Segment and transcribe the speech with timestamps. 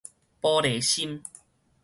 [0.41, 1.21] 玻璃心